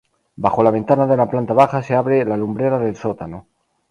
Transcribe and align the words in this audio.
Bajo 0.43 0.63
la 0.67 0.71
ventana 0.75 1.05
de 1.05 1.15
la 1.15 1.29
planta 1.29 1.53
baja 1.53 1.83
se 1.83 1.93
abre 1.93 2.25
la 2.25 2.35
lumbrera 2.35 2.79
del 2.79 2.95
sótano. 2.95 3.45